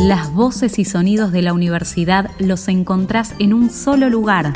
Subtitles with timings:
[0.00, 4.52] Las voces y sonidos de la universidad los encontrás en un solo lugar.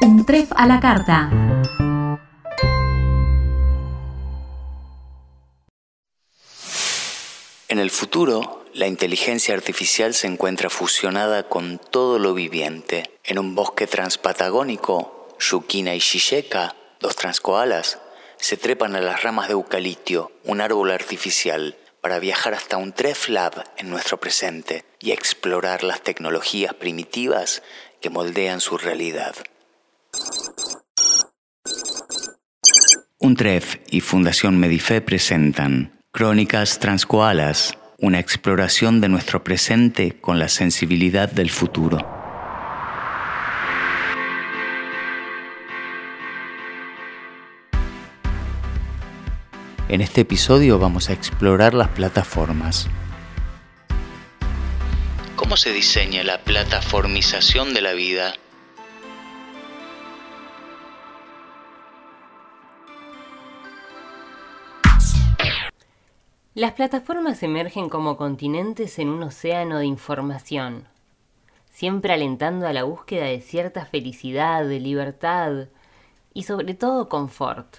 [0.00, 1.28] Un tref a la carta.
[7.66, 13.10] En el futuro, la inteligencia artificial se encuentra fusionada con todo lo viviente.
[13.24, 17.98] En un bosque transpatagónico, Yukina y Shisheka, dos transkoalas,
[18.36, 23.28] se trepan a las ramas de eucalipto, un árbol artificial, para viajar hasta un Tref
[23.28, 27.62] Lab en nuestro presente y explorar las tecnologías primitivas
[28.00, 29.34] que moldean su realidad.
[33.18, 40.48] Un Tref y Fundación Medife presentan Crónicas Transcoalas, una exploración de nuestro presente con la
[40.48, 42.17] sensibilidad del futuro.
[49.88, 52.90] En este episodio vamos a explorar las plataformas.
[55.34, 58.34] ¿Cómo se diseña la plataformización de la vida?
[66.52, 70.86] Las plataformas emergen como continentes en un océano de información,
[71.70, 75.68] siempre alentando a la búsqueda de cierta felicidad, de libertad
[76.34, 77.78] y sobre todo confort.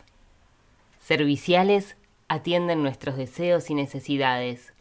[1.02, 1.98] Serviciales
[2.30, 4.74] atienden nuestros deseos y necesidades.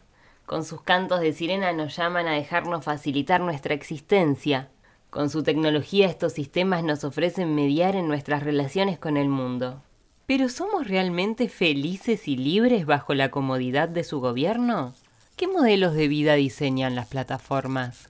[0.46, 4.70] Con sus cantos de sirena nos llaman a dejarnos facilitar nuestra existencia.
[5.10, 9.82] Con su tecnología estos sistemas nos ofrecen mediar en nuestras relaciones con el mundo.
[10.27, 14.94] ¿Pero somos realmente felices y libres bajo la comodidad de su gobierno?
[15.36, 18.08] ¿Qué modelos de vida diseñan las plataformas?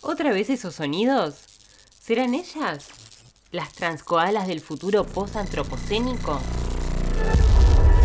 [0.00, 1.44] ¿Otra vez esos sonidos?
[2.00, 2.88] ¿Serán ellas?
[3.52, 6.40] ¿Las transcoalas del futuro post-antropocénico?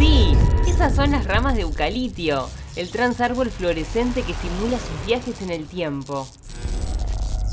[0.03, 0.35] Sí,
[0.67, 5.65] esas son las ramas de eucalipto, el transárbol fluorescente que simula sus viajes en el
[5.65, 6.27] tiempo.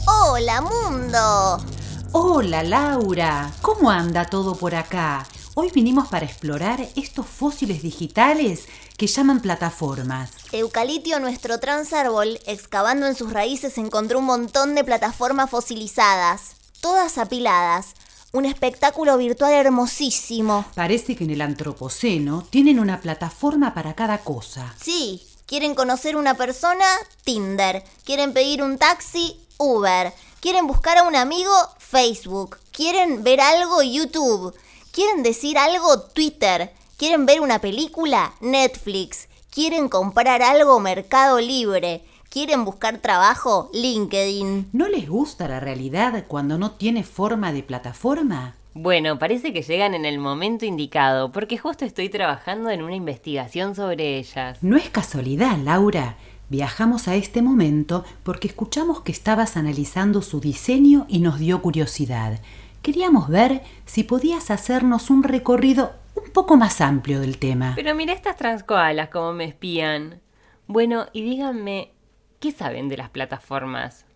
[0.09, 1.65] ¡Hola, mundo!
[2.11, 3.53] Hola, Laura.
[3.63, 5.29] ¿Cómo anda todo por acá?
[5.55, 8.67] Hoy vinimos para explorar estos fósiles digitales
[8.97, 10.33] que llaman plataformas.
[10.51, 17.95] Eucalipto, nuestro transárbol, excavando en sus raíces, encontró un montón de plataformas fosilizadas, todas apiladas,
[18.33, 20.65] un espectáculo virtual hermosísimo.
[20.75, 24.75] Parece que en el Antropoceno tienen una plataforma para cada cosa.
[24.81, 26.85] Sí, quieren conocer una persona,
[27.25, 27.83] Tinder.
[28.05, 30.13] Quieren pedir un taxi, Uber.
[30.41, 32.59] Quieren buscar a un amigo, Facebook.
[32.73, 34.55] Quieren ver algo, YouTube.
[34.93, 36.73] Quieren decir algo, Twitter.
[36.97, 39.29] Quieren ver una película, Netflix.
[39.51, 42.05] Quieren comprar algo, Mercado Libre.
[42.31, 43.71] ¿Quieren buscar trabajo?
[43.75, 44.69] LinkedIn.
[44.73, 48.55] ¿No les gusta la realidad cuando no tiene forma de plataforma?
[48.73, 53.75] Bueno, parece que llegan en el momento indicado, porque justo estoy trabajando en una investigación
[53.75, 54.63] sobre ellas.
[54.63, 56.19] No es casualidad, Laura.
[56.49, 62.39] Viajamos a este momento porque escuchamos que estabas analizando su diseño y nos dio curiosidad.
[62.81, 67.73] Queríamos ver si podías hacernos un recorrido un poco más amplio del tema.
[67.75, 70.21] Pero mira estas transcoalas como me espían.
[70.69, 71.91] Bueno, y díganme,
[72.41, 74.07] ¿Qué saben de las plataformas?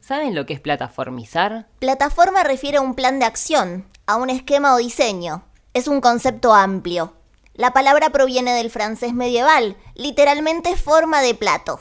[0.00, 1.68] ¿Saben lo que es plataformizar?
[1.78, 5.44] Plataforma refiere a un plan de acción, a un esquema o diseño.
[5.74, 7.12] Es un concepto amplio.
[7.52, 11.80] La palabra proviene del francés medieval, literalmente forma de plato.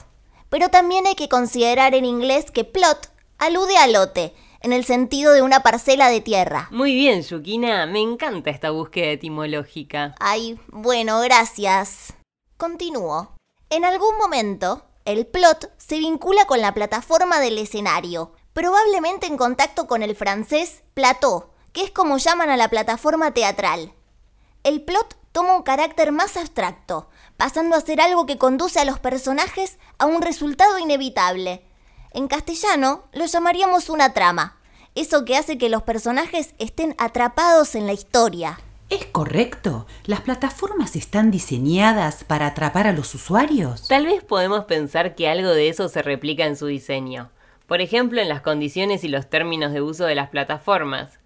[0.50, 5.32] Pero también hay que considerar en inglés que plot alude a lote, en el sentido
[5.32, 6.68] de una parcela de tierra.
[6.72, 10.14] Muy bien, Yukina, me encanta esta búsqueda etimológica.
[10.20, 12.16] Ay, bueno, gracias.
[12.58, 13.32] Continúo.
[13.70, 19.88] En algún momento, el plot se vincula con la plataforma del escenario, probablemente en contacto
[19.88, 23.94] con el francés plateau, que es como llaman a la plataforma teatral.
[24.64, 29.00] El plot toma un carácter más abstracto, pasando a ser algo que conduce a los
[29.00, 31.66] personajes a un resultado inevitable.
[32.12, 34.60] En castellano lo llamaríamos una trama,
[34.94, 38.60] eso que hace que los personajes estén atrapados en la historia.
[38.90, 39.86] ¿Es correcto?
[40.06, 43.88] ¿Las plataformas están diseñadas para atrapar a los usuarios?
[43.88, 47.30] Tal vez podemos pensar que algo de eso se replica en su diseño.
[47.68, 51.20] Por ejemplo, en las condiciones y los términos de uso de las plataformas.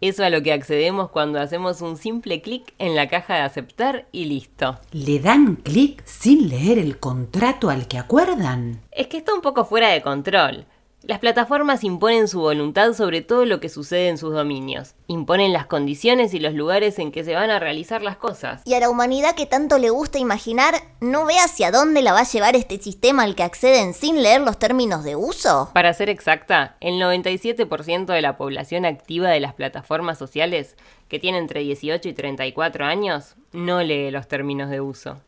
[0.00, 4.06] Eso a lo que accedemos cuando hacemos un simple clic en la caja de aceptar
[4.12, 4.78] y listo.
[4.92, 8.80] ¿Le dan clic sin leer el contrato al que acuerdan?
[8.92, 10.66] Es que está un poco fuera de control.
[11.08, 14.94] Las plataformas imponen su voluntad sobre todo lo que sucede en sus dominios.
[15.06, 18.60] Imponen las condiciones y los lugares en que se van a realizar las cosas.
[18.66, 22.20] Y a la humanidad que tanto le gusta imaginar, ¿no ve hacia dónde la va
[22.20, 25.70] a llevar este sistema al que acceden sin leer los términos de uso?
[25.72, 30.76] Para ser exacta, el 97% de la población activa de las plataformas sociales,
[31.08, 35.22] que tiene entre 18 y 34 años, no lee los términos de uso.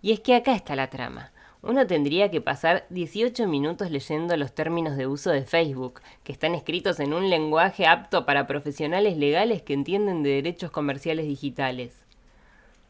[0.00, 1.32] Y es que acá está la trama.
[1.66, 6.54] Uno tendría que pasar 18 minutos leyendo los términos de uso de Facebook, que están
[6.54, 12.04] escritos en un lenguaje apto para profesionales legales que entienden de derechos comerciales digitales.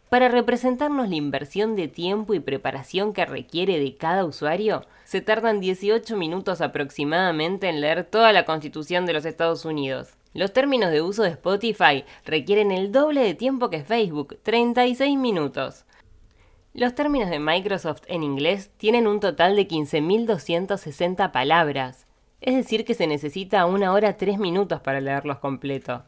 [0.09, 5.61] Para representarnos la inversión de tiempo y preparación que requiere de cada usuario, se tardan
[5.61, 10.15] 18 minutos aproximadamente en leer toda la Constitución de los Estados Unidos.
[10.33, 15.85] Los términos de uso de Spotify requieren el doble de tiempo que Facebook, 36 minutos.
[16.77, 22.09] Los términos de Microsoft en inglés tienen un total de 15.260 palabras,
[22.41, 26.03] es decir que se necesita una hora 3 minutos para leerlos completo.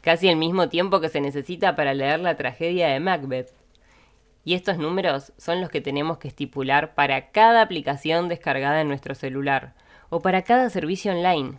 [0.00, 3.52] Casi el mismo tiempo que se necesita para leer la tragedia de Macbeth.
[4.44, 9.16] Y estos números son los que tenemos que estipular para cada aplicación descargada en nuestro
[9.16, 9.74] celular
[10.10, 11.58] o para cada servicio online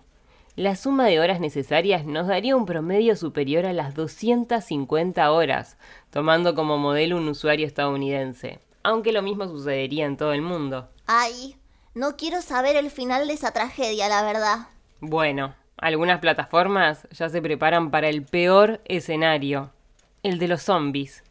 [0.59, 5.77] la suma de horas necesarias nos daría un promedio superior a las 250 horas,
[6.09, 10.89] tomando como modelo un usuario estadounidense, aunque lo mismo sucedería en todo el mundo.
[11.07, 11.55] Ay,
[11.93, 14.67] no quiero saber el final de esa tragedia, la verdad.
[14.99, 19.71] Bueno, algunas plataformas ya se preparan para el peor escenario,
[20.23, 21.23] el de los zombies.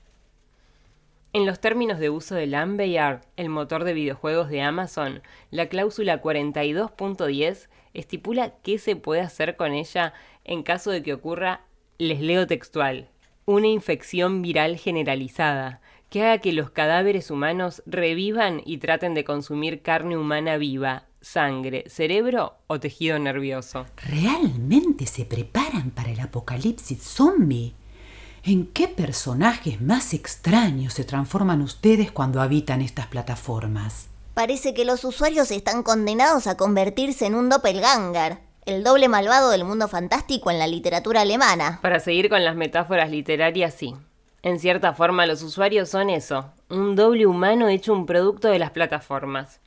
[1.35, 6.23] En los términos de uso del Ambeyard, el motor de videojuegos de Amazon, la cláusula
[6.23, 10.13] 42.10 estipula qué se puede hacer con ella
[10.45, 11.63] en caso de que ocurra,
[11.99, 13.09] les leo textual,
[13.45, 15.81] una infección viral generalizada
[16.11, 21.85] que haga que los cadáveres humanos revivan y traten de consumir carne humana viva, sangre,
[21.89, 23.87] cerebro o tejido nervioso.
[23.97, 27.75] ¿Realmente se preparan para el apocalipsis zombie?
[28.45, 34.09] ¿En qué personajes más extraños se transforman ustedes cuando habitan estas plataformas?
[34.39, 39.65] Parece que los usuarios están condenados a convertirse en un doppelganger, el doble malvado del
[39.65, 41.81] mundo fantástico en la literatura alemana.
[41.83, 43.97] Para seguir con las metáforas literarias, sí.
[44.43, 48.71] En cierta forma los usuarios son eso, un doble humano hecho un producto de las
[48.71, 49.59] plataformas.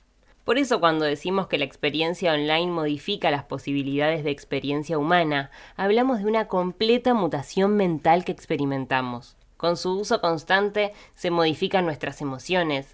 [0.45, 6.19] Por eso cuando decimos que la experiencia online modifica las posibilidades de experiencia humana, hablamos
[6.19, 9.35] de una completa mutación mental que experimentamos.
[9.57, 12.87] Con su uso constante se modifican nuestras emociones,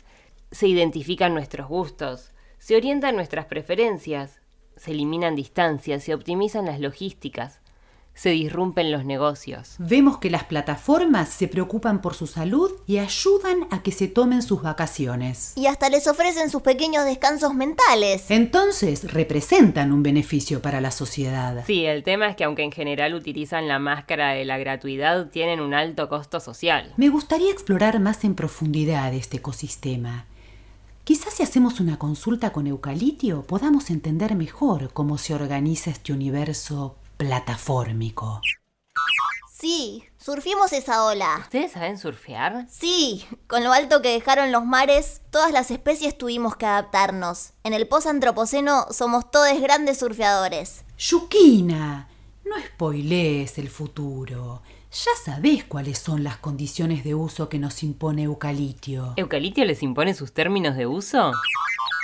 [0.51, 4.41] se identifican nuestros gustos, se orientan nuestras preferencias,
[4.75, 7.61] se eliminan distancias, se optimizan las logísticas,
[8.17, 9.75] se disrumpen los negocios.
[9.77, 14.41] Vemos que las plataformas se preocupan por su salud y ayudan a que se tomen
[14.41, 15.53] sus vacaciones.
[15.55, 18.31] Y hasta les ofrecen sus pequeños descansos mentales.
[18.31, 21.63] Entonces representan un beneficio para la sociedad.
[21.67, 25.59] Sí, el tema es que aunque en general utilizan la máscara de la gratuidad, tienen
[25.59, 26.93] un alto costo social.
[26.97, 30.25] Me gustaría explorar más en profundidad este ecosistema
[31.07, 36.97] Quizás si hacemos una consulta con Eucalitio podamos entender mejor cómo se organiza este universo
[37.15, 38.41] plataformico.
[39.49, 41.37] Sí, surfimos esa ola.
[41.39, 42.67] ¿Ustedes saben surfear?
[42.69, 47.53] Sí, con lo alto que dejaron los mares, todas las especies tuvimos que adaptarnos.
[47.63, 50.83] En el post-antropoceno somos todos grandes surfeadores.
[50.97, 52.09] Yuquina,
[52.43, 54.61] no spoilees el futuro.
[54.91, 59.13] Ya sabés cuáles son las condiciones de uso que nos impone Eucalitio.
[59.17, 61.33] ¿Eucalitio les impone sus términos de uso?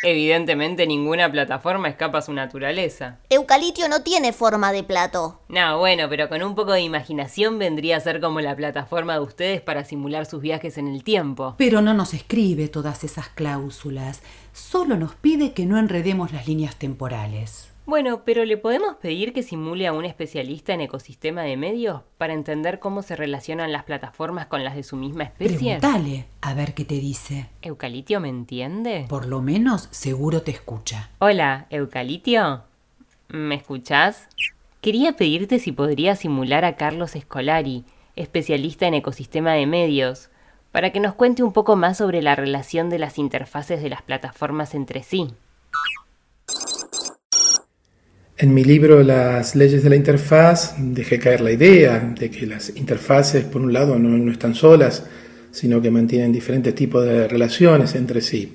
[0.03, 3.19] Evidentemente ninguna plataforma escapa a su naturaleza.
[3.29, 5.39] Eucalitio no tiene forma de plato.
[5.47, 9.21] No, bueno, pero con un poco de imaginación vendría a ser como la plataforma de
[9.21, 11.55] ustedes para simular sus viajes en el tiempo.
[11.57, 14.21] Pero no nos escribe todas esas cláusulas,
[14.51, 17.72] solo nos pide que no enredemos las líneas temporales.
[17.85, 22.33] Bueno, pero ¿le podemos pedir que simule a un especialista en ecosistema de medios para
[22.33, 25.79] entender cómo se relacionan las plataformas con las de su misma especie?
[25.79, 27.49] Dale, a ver qué te dice.
[27.61, 29.05] ¿Eucalitio me entiende?
[29.09, 31.09] Por lo menos seguro te escucha.
[31.19, 32.63] Hola, Eucalitio.
[33.27, 34.29] ¿Me escuchás?
[34.79, 37.83] Quería pedirte si podría simular a Carlos Escolari,
[38.15, 40.29] especialista en ecosistema de medios,
[40.71, 44.01] para que nos cuente un poco más sobre la relación de las interfaces de las
[44.01, 45.27] plataformas entre sí.
[48.43, 52.75] En mi libro Las leyes de la interfaz dejé caer la idea de que las
[52.75, 55.05] interfaces, por un lado, no, están solas,
[55.49, 58.51] sino que mantienen diferentes tipos de relaciones entre sí.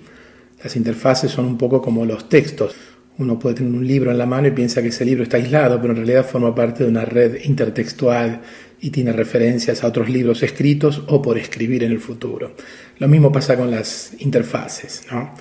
[0.62, 2.74] Las interfaces son un poco como los textos.
[3.16, 5.80] Uno puede tener un libro en la mano y piensa que ese libro está aislado,
[5.80, 8.42] pero en realidad forma parte de una red intertextual
[8.82, 12.52] y tiene referencias a otros libros escritos o por escribir en el futuro.
[12.98, 15.04] Lo mismo pasa con las interfaces.
[15.10, 15.32] ¿no?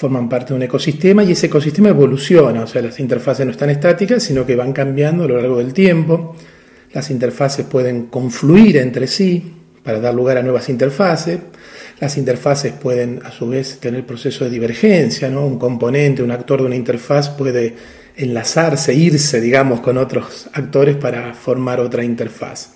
[0.00, 3.68] Forman parte de un ecosistema y ese ecosistema evoluciona, o sea, las interfaces no están
[3.68, 6.34] estáticas, sino que van cambiando a lo largo del tiempo.
[6.94, 9.52] Las interfaces pueden confluir entre sí
[9.84, 11.38] para dar lugar a nuevas interfaces.
[12.00, 15.44] Las interfaces pueden, a su vez, tener proceso de divergencia, ¿no?
[15.44, 17.74] Un componente, un actor de una interfaz puede
[18.16, 22.70] enlazarse, irse, digamos, con otros actores para formar otra interfaz.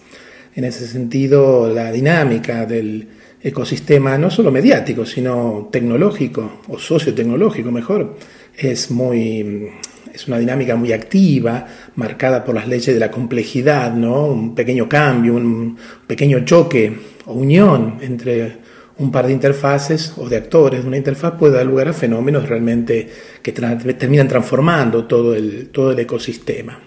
[0.54, 3.08] En ese sentido, la dinámica del
[3.44, 8.16] ecosistema no solo mediático, sino tecnológico o sociotecnológico mejor,
[8.56, 9.68] es muy
[10.14, 14.26] es una dinámica muy activa, marcada por las leyes de la complejidad, ¿no?
[14.26, 16.96] Un pequeño cambio, un pequeño choque
[17.26, 18.58] o unión entre
[18.96, 22.48] un par de interfaces o de actores de una interfaz puede dar lugar a fenómenos
[22.48, 23.08] realmente
[23.42, 26.78] que terminan transformando todo el, todo el ecosistema.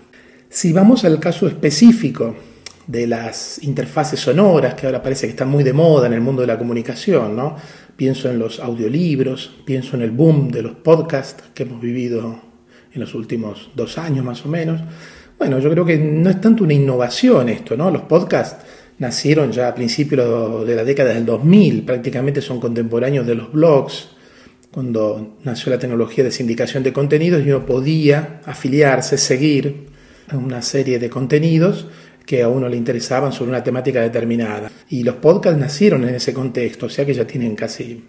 [0.50, 2.34] Si vamos al caso específico
[2.88, 6.42] de las interfaces sonoras, que ahora parece que están muy de moda en el mundo
[6.42, 7.56] de la comunicación, ¿no?
[7.98, 12.40] pienso en los audiolibros, pienso en el boom de los podcasts que hemos vivido
[12.94, 14.80] en los últimos dos años más o menos.
[15.38, 17.92] Bueno, yo creo que no es tanto una innovación esto, ¿no?
[17.92, 18.66] Los podcasts
[19.00, 24.10] nacieron ya a principios de la década del 2000, prácticamente son contemporáneos de los blogs,
[24.72, 29.88] cuando nació la tecnología de sindicación de contenidos y uno podía afiliarse, seguir
[30.34, 31.88] una serie de contenidos
[32.28, 34.70] que a uno le interesaban sobre una temática determinada.
[34.90, 38.04] Y los podcasts nacieron en ese contexto, o sea que ya tienen casi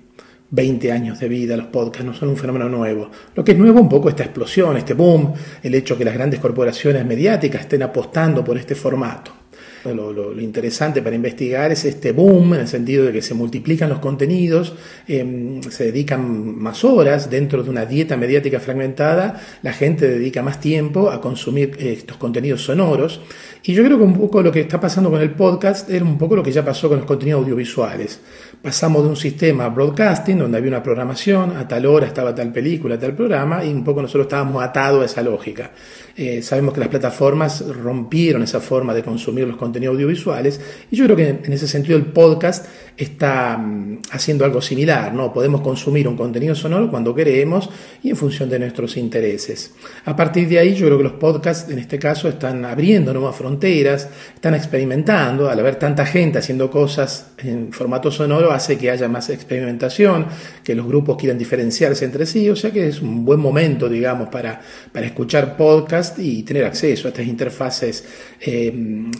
[0.50, 3.10] 20 años de vida los podcasts, no son un fenómeno nuevo.
[3.36, 5.32] Lo que es nuevo un poco esta explosión, este boom,
[5.62, 9.37] el hecho que las grandes corporaciones mediáticas estén apostando por este formato.
[9.84, 14.00] Lo, interesante para investigar es este boom, en el sentido de que se multiplican los
[14.00, 14.74] contenidos,
[15.06, 20.60] em, se dedican más horas dentro de una dieta mediática fragmentada, la gente dedica más
[20.60, 23.20] tiempo a consumir eh, estos contenidos sonoros.
[23.62, 26.16] Y yo creo que un poco lo que está pasando con el podcast es un
[26.16, 28.20] poco lo que ya pasó con los contenidos audiovisuales.
[28.62, 32.98] Pasamos de un sistema broadcasting, donde había una programación, a tal hora estaba tal película,
[32.98, 35.70] tal programa, y un poco nosotros estábamos atados a esa lógica.
[36.16, 40.60] Eh, sabemos que las plataformas rompieron esa forma de consumir los contenidos audiovisuales
[40.90, 42.66] y yo creo que en ese sentido el podcast
[42.98, 45.32] está mm, haciendo algo similar, ¿no?
[45.32, 47.70] Podemos consumir un contenido sonoro cuando queremos
[48.02, 49.72] y en función de nuestros intereses.
[50.04, 53.36] A partir de ahí yo creo que los podcasts en este caso están abriendo nuevas
[53.36, 59.06] fronteras, están experimentando, al haber tanta gente haciendo cosas en formato sonoro hace que haya
[59.08, 60.26] más experimentación,
[60.64, 64.28] que los grupos quieran diferenciarse entre sí, o sea que es un buen momento, digamos,
[64.28, 64.60] para,
[64.90, 68.04] para escuchar podcasts y tener acceso a estas interfaces
[68.40, 68.72] eh,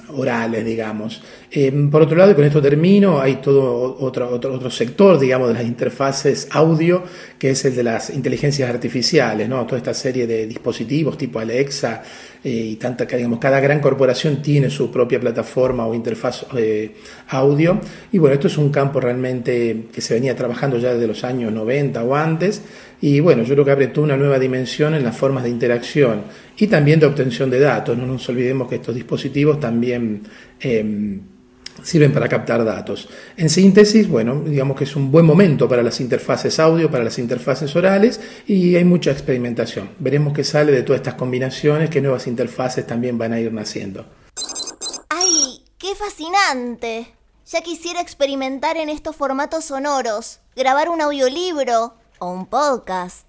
[0.08, 1.22] orales, digamos.
[1.50, 5.48] Eh, por otro lado, y con esto termino, hay todo otro, otro, otro sector, digamos,
[5.48, 7.02] de las interfaces audio,
[7.38, 9.64] que es el de las inteligencias artificiales, ¿no?
[9.64, 12.02] Toda esta serie de dispositivos tipo Alexa
[12.44, 16.44] eh, y tanta, digamos, cada gran corporación tiene su propia plataforma o interfaz
[17.28, 17.80] audio.
[18.12, 21.50] Y bueno, esto es un campo realmente que se venía trabajando ya desde los años
[21.50, 22.62] 90 o antes.
[23.00, 26.22] Y bueno, yo creo que abre toda una nueva dimensión en las formas de interacción
[26.56, 27.96] y también de obtención de datos.
[27.96, 30.22] No nos olvidemos que estos dispositivos también
[30.60, 31.20] em,
[31.82, 33.08] sirven para captar datos.
[33.36, 37.18] En síntesis, bueno, digamos que es un buen momento para las interfaces audio, para las
[37.18, 39.90] interfaces orales y hay mucha experimentación.
[39.98, 44.06] Veremos qué sale de todas estas combinaciones, qué nuevas interfaces también van a ir naciendo.
[45.08, 47.14] ¡Ay, qué fascinante!
[47.46, 53.26] Ya quisiera experimentar en estos formatos sonoros, grabar un audiolibro o un podcast.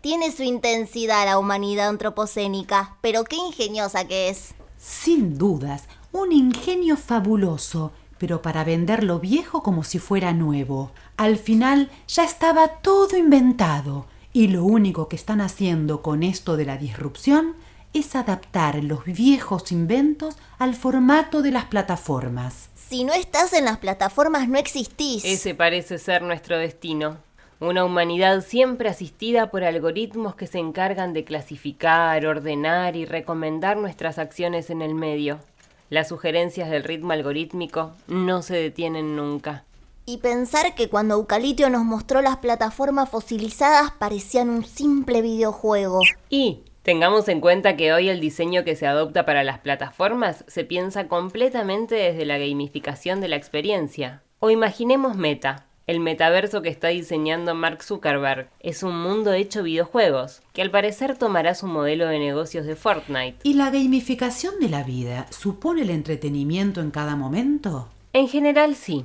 [0.00, 4.54] Tiene su intensidad la humanidad antropocénica, pero qué ingeniosa que es.
[4.78, 5.82] Sin dudas,
[6.16, 10.92] un ingenio fabuloso, pero para vender lo viejo como si fuera nuevo.
[11.16, 16.64] Al final ya estaba todo inventado, y lo único que están haciendo con esto de
[16.64, 17.54] la disrupción
[17.92, 22.68] es adaptar los viejos inventos al formato de las plataformas.
[22.74, 25.24] Si no estás en las plataformas no existís.
[25.24, 27.18] Ese parece ser nuestro destino.
[27.58, 34.18] Una humanidad siempre asistida por algoritmos que se encargan de clasificar, ordenar y recomendar nuestras
[34.18, 35.38] acciones en el medio.
[35.88, 39.64] Las sugerencias del ritmo algorítmico no se detienen nunca.
[40.04, 46.00] Y pensar que cuando Eucalitio nos mostró las plataformas fosilizadas parecían un simple videojuego.
[46.28, 50.64] Y tengamos en cuenta que hoy el diseño que se adopta para las plataformas se
[50.64, 54.22] piensa completamente desde la gamificación de la experiencia.
[54.38, 60.42] O imaginemos Meta, el metaverso que está diseñando Mark Zuckerberg es un mundo hecho videojuegos,
[60.52, 63.38] que al parecer tomará su modelo de negocios de Fortnite.
[63.44, 67.88] ¿Y la gamificación de la vida supone el entretenimiento en cada momento?
[68.12, 69.04] En general sí.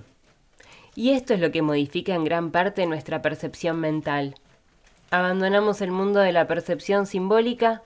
[0.96, 4.34] Y esto es lo que modifica en gran parte nuestra percepción mental.
[5.12, 7.84] Abandonamos el mundo de la percepción simbólica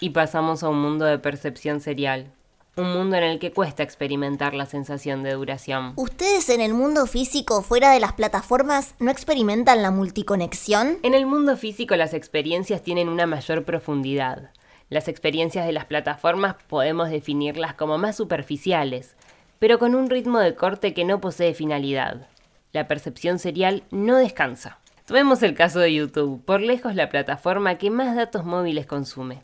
[0.00, 2.33] y pasamos a un mundo de percepción serial
[2.76, 5.92] un mundo en el que cuesta experimentar la sensación de duración.
[5.96, 10.98] ¿Ustedes en el mundo físico, fuera de las plataformas, no experimentan la multiconexión?
[11.02, 14.50] En el mundo físico las experiencias tienen una mayor profundidad.
[14.90, 19.14] Las experiencias de las plataformas podemos definirlas como más superficiales,
[19.58, 22.28] pero con un ritmo de corte que no posee finalidad.
[22.72, 24.78] La percepción serial no descansa.
[25.06, 29.42] Tomemos el caso de YouTube, por lejos la plataforma que más datos móviles consume.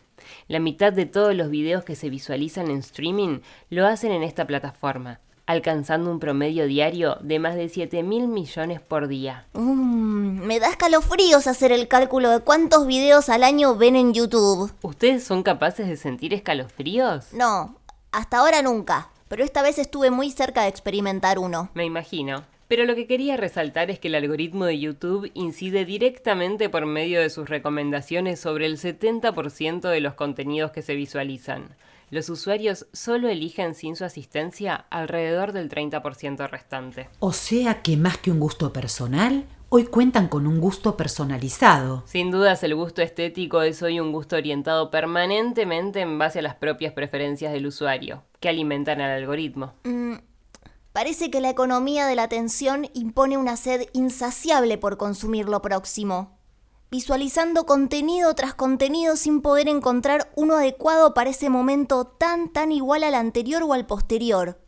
[0.49, 4.47] La mitad de todos los videos que se visualizan en streaming lo hacen en esta
[4.47, 5.21] plataforma.
[5.47, 9.47] alcanzando un promedio diario de más de 7 mil millones por día.
[9.55, 14.73] Mm, me da escalofríos hacer el cálculo de cuántos videos al año ven en YouTube.
[14.83, 17.33] ¿Ustedes son capaces de sentir escalofríos?
[17.33, 17.75] No,
[18.13, 21.71] hasta ahora nunca, pero esta vez estuve muy cerca de experimentar uno.
[21.75, 22.45] Me imagino.
[22.71, 27.21] Pero lo que quería resaltar es que el algoritmo de YouTube incide directamente por medio
[27.21, 31.75] de sus recomendaciones sobre el 70% de los contenidos que se visualizan.
[32.11, 37.09] Los usuarios solo eligen sin su asistencia alrededor del 30% restante.
[37.19, 42.05] O sea que más que un gusto personal, hoy cuentan con un gusto personalizado.
[42.07, 46.55] Sin dudas el gusto estético es hoy un gusto orientado permanentemente en base a las
[46.55, 49.73] propias preferencias del usuario, que alimentan al algoritmo.
[49.83, 50.19] Mm,
[50.93, 56.41] parece que la economía de la atención impone una sed insaciable por consumir lo próximo
[56.91, 63.05] visualizando contenido tras contenido sin poder encontrar uno adecuado para ese momento tan tan igual
[63.05, 64.61] al anterior o al posterior.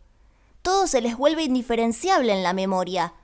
[0.63, 3.15] Todo se les vuelve indiferenciable en la memoria.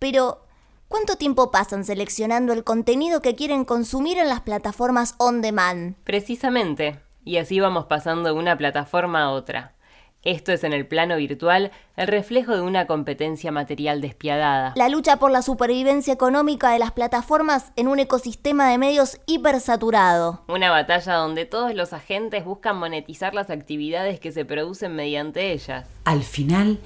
[0.00, 0.44] Pero,
[0.88, 5.94] ¿cuánto tiempo pasan seleccionando el contenido que quieren consumir en las plataformas on demand?
[6.02, 9.76] Precisamente, y así vamos pasando de una plataforma a otra.
[10.22, 14.74] Esto es en el plano virtual el reflejo de una competencia material despiadada.
[14.76, 20.44] La lucha por la supervivencia económica de las plataformas en un ecosistema de medios hipersaturado.
[20.48, 25.86] Una batalla donde todos los agentes buscan monetizar las actividades que se producen mediante ellas.
[26.04, 26.80] Al final,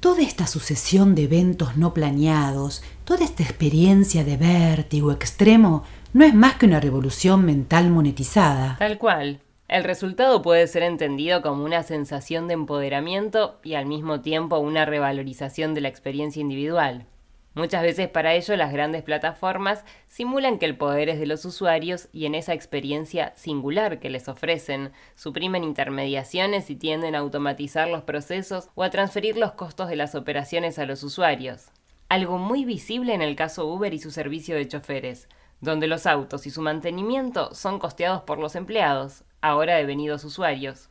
[0.00, 6.32] toda esta sucesión de eventos no planeados, toda esta experiencia de vértigo extremo, no es
[6.32, 8.76] más que una revolución mental monetizada.
[8.78, 9.40] Tal cual.
[9.68, 14.86] El resultado puede ser entendido como una sensación de empoderamiento y al mismo tiempo una
[14.86, 17.04] revalorización de la experiencia individual.
[17.52, 22.08] Muchas veces para ello las grandes plataformas simulan que el poder es de los usuarios
[22.12, 28.04] y en esa experiencia singular que les ofrecen, suprimen intermediaciones y tienden a automatizar los
[28.04, 31.72] procesos o a transferir los costos de las operaciones a los usuarios.
[32.08, 35.28] Algo muy visible en el caso Uber y su servicio de choferes,
[35.60, 40.88] donde los autos y su mantenimiento son costeados por los empleados, ahora devenidos usuarios.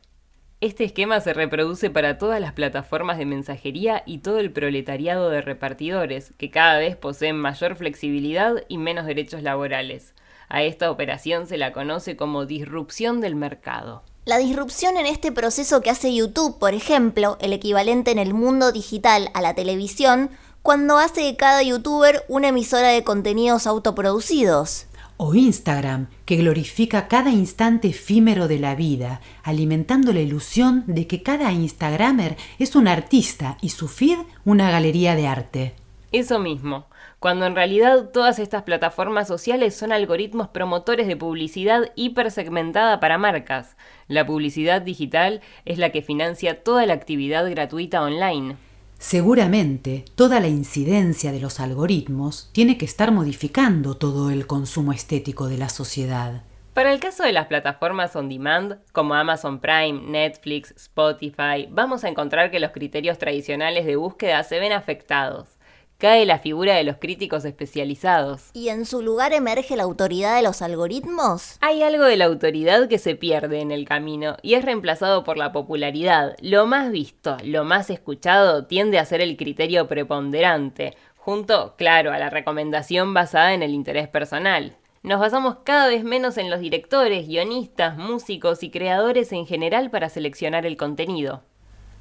[0.60, 5.40] Este esquema se reproduce para todas las plataformas de mensajería y todo el proletariado de
[5.40, 10.14] repartidores, que cada vez poseen mayor flexibilidad y menos derechos laborales.
[10.48, 14.02] A esta operación se la conoce como disrupción del mercado.
[14.24, 18.72] La disrupción en este proceso que hace YouTube, por ejemplo, el equivalente en el mundo
[18.72, 20.30] digital a la televisión,
[20.62, 27.30] cuando hace de cada youtuber una emisora de contenidos autoproducidos o Instagram, que glorifica cada
[27.30, 33.58] instante efímero de la vida, alimentando la ilusión de que cada Instagramer es un artista
[33.60, 35.74] y su feed una galería de arte.
[36.10, 36.86] Eso mismo,
[37.18, 43.76] cuando en realidad todas estas plataformas sociales son algoritmos promotores de publicidad hipersegmentada para marcas.
[44.06, 48.56] La publicidad digital es la que financia toda la actividad gratuita online.
[48.98, 55.46] Seguramente toda la incidencia de los algoritmos tiene que estar modificando todo el consumo estético
[55.46, 56.42] de la sociedad.
[56.74, 62.08] Para el caso de las plataformas on demand, como Amazon Prime, Netflix, Spotify, vamos a
[62.08, 65.57] encontrar que los criterios tradicionales de búsqueda se ven afectados
[65.98, 68.50] cae la figura de los críticos especializados.
[68.52, 71.56] ¿Y en su lugar emerge la autoridad de los algoritmos?
[71.60, 75.36] Hay algo de la autoridad que se pierde en el camino y es reemplazado por
[75.36, 76.36] la popularidad.
[76.40, 82.18] Lo más visto, lo más escuchado tiende a ser el criterio preponderante, junto, claro, a
[82.18, 84.76] la recomendación basada en el interés personal.
[85.02, 90.08] Nos basamos cada vez menos en los directores, guionistas, músicos y creadores en general para
[90.08, 91.42] seleccionar el contenido.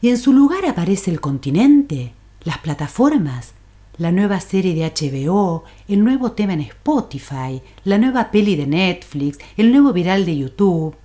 [0.02, 2.14] ¿Y en su lugar aparece el continente?
[2.44, 3.57] ¿Las plataformas?
[3.98, 9.40] La nueva serie de HBO, el nuevo tema en Spotify, la nueva peli de Netflix,
[9.58, 10.96] el nuevo viral de YouTube.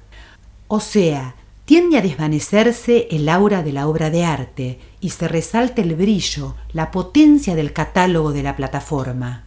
[0.68, 5.80] O sea, tiende a desvanecerse el aura de la obra de arte y se resalta
[5.80, 9.44] el brillo, la potencia del catálogo de la plataforma.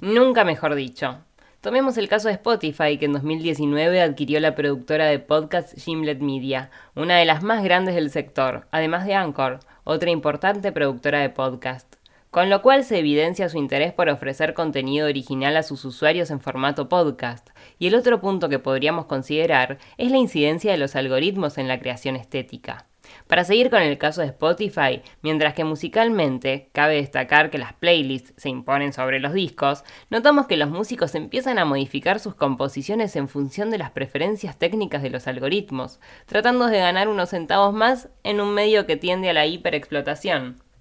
[0.00, 1.18] Nunca mejor dicho.
[1.60, 6.70] Tomemos el caso de Spotify, que en 2019 adquirió la productora de podcast Gimlet Media,
[6.96, 11.91] una de las más grandes del sector, además de Anchor, otra importante productora de podcast
[12.32, 16.40] con lo cual se evidencia su interés por ofrecer contenido original a sus usuarios en
[16.40, 17.50] formato podcast.
[17.78, 21.78] Y el otro punto que podríamos considerar es la incidencia de los algoritmos en la
[21.78, 22.86] creación estética.
[23.26, 28.32] Para seguir con el caso de Spotify, mientras que musicalmente cabe destacar que las playlists
[28.38, 33.28] se imponen sobre los discos, notamos que los músicos empiezan a modificar sus composiciones en
[33.28, 38.40] función de las preferencias técnicas de los algoritmos, tratando de ganar unos centavos más en
[38.40, 40.71] un medio que tiende a la hiperexplotación.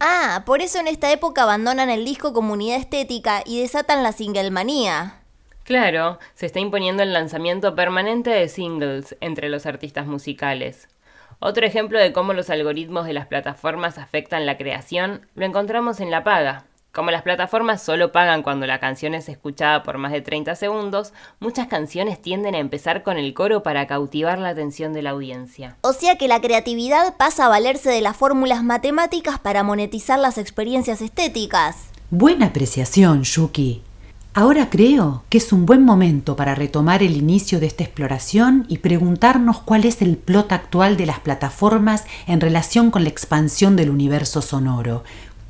[0.00, 4.12] Ah, por eso en esta época abandonan el disco como unidad estética y desatan la
[4.12, 5.20] singlemanía.
[5.64, 10.88] Claro, se está imponiendo el lanzamiento permanente de singles entre los artistas musicales.
[11.38, 16.10] Otro ejemplo de cómo los algoritmos de las plataformas afectan la creación lo encontramos en
[16.10, 16.64] la paga.
[16.94, 21.12] Como las plataformas solo pagan cuando la canción es escuchada por más de 30 segundos,
[21.40, 25.76] muchas canciones tienden a empezar con el coro para cautivar la atención de la audiencia.
[25.80, 30.38] O sea que la creatividad pasa a valerse de las fórmulas matemáticas para monetizar las
[30.38, 31.88] experiencias estéticas.
[32.10, 33.82] Buena apreciación, Yuki.
[34.32, 38.78] Ahora creo que es un buen momento para retomar el inicio de esta exploración y
[38.78, 43.90] preguntarnos cuál es el plot actual de las plataformas en relación con la expansión del
[43.90, 45.02] universo sonoro.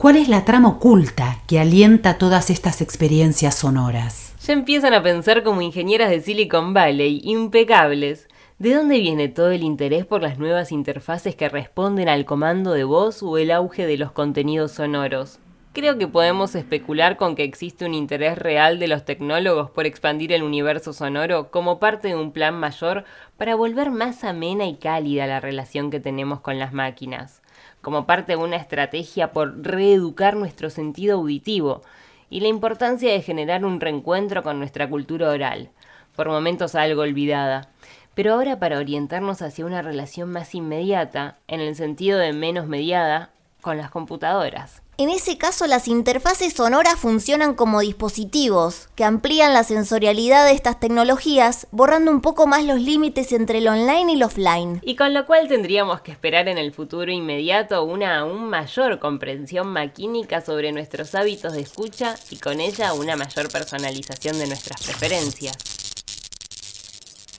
[0.05, 4.35] ¿Cuál es la trama oculta que alienta todas estas experiencias sonoras?
[4.47, 8.29] Ya empiezan a pensar como ingenieras de Silicon Valley, impecables.
[8.59, 12.85] ¿De dónde viene todo el interés por las nuevas interfaces que responden al comando de
[12.85, 15.39] voz o el auge de los contenidos sonoros?
[15.73, 20.35] Creo que podemos especular con que existe un interés real de los tecnólogos por expandir
[20.35, 23.05] el universo sonoro como parte de un plan mayor
[23.39, 27.41] para volver más amena y cálida la relación que tenemos con las máquinas,
[27.85, 31.83] como parte de una estrategia por reeducar nuestro sentido auditivo
[32.31, 35.71] y la importancia de generar un reencuentro con nuestra cultura oral,
[36.17, 37.69] por momentos algo olvidada,
[38.15, 43.31] pero ahora para orientarnos hacia una relación más inmediata, en el sentido de menos mediada,
[43.61, 44.84] con las computadoras.
[44.97, 50.79] En ese caso, las interfaces sonoras funcionan como dispositivos que amplían la sensorialidad de estas
[50.79, 54.81] tecnologías, borrando un poco más los límites entre el online y el offline.
[54.85, 59.67] Y con lo cual tendríamos que esperar en el futuro inmediato una aún mayor comprensión
[59.67, 65.57] maquínica sobre nuestros hábitos de escucha y con ella una mayor personalización de nuestras preferencias.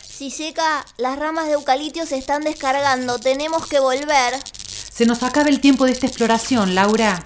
[0.09, 4.33] Si seca, las ramas de eucalipto se están descargando, tenemos que volver.
[4.91, 7.21] Se nos acaba el tiempo de esta exploración, Laura.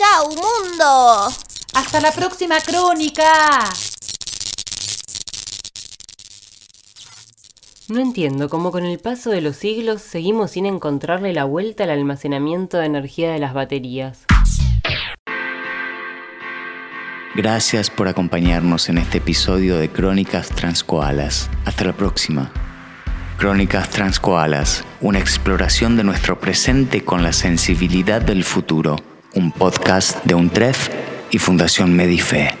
[0.00, 1.28] ¡Chao, mundo!
[1.74, 3.68] ¡Hasta la próxima crónica!
[7.88, 11.90] No entiendo cómo con el paso de los siglos seguimos sin encontrarle la vuelta al
[11.90, 14.20] almacenamiento de energía de las baterías.
[17.34, 21.50] Gracias por acompañarnos en este episodio de Crónicas Transcoalas.
[21.66, 22.50] Hasta la próxima.
[23.36, 28.96] Crónicas Transcoalas, una exploración de nuestro presente con la sensibilidad del futuro,
[29.34, 30.88] un podcast de UNTREF
[31.30, 32.56] y Fundación Medife.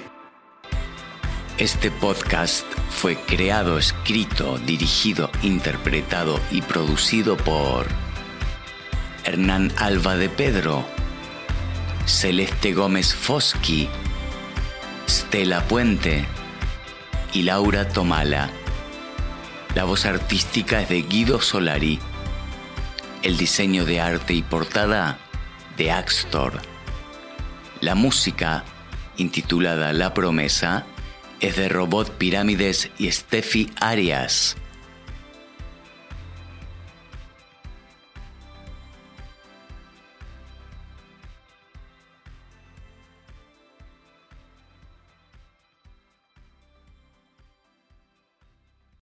[1.58, 7.86] Este podcast fue creado, escrito, dirigido, interpretado y producido por
[9.24, 10.84] Hernán Alba de Pedro,
[12.06, 13.88] Celeste Gómez Foschi,
[15.08, 16.24] Stella Puente
[17.32, 18.48] y Laura Tomala.
[19.74, 21.98] La voz artística es de Guido Solari.
[23.22, 25.18] El diseño de arte y portada
[25.80, 26.60] de Axtor.
[27.80, 28.66] La música,
[29.16, 30.84] intitulada La Promesa,
[31.40, 34.58] es de Robot Pirámides y Steffi Arias.